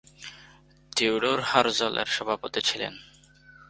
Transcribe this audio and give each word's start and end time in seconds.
Theodore 0.93 1.39
Herzl 1.41 1.93
এর 1.97 2.09
সভাপতি 2.17 2.61
ছিলেন। 2.61 2.93